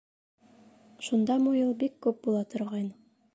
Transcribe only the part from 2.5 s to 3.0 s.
торғайны.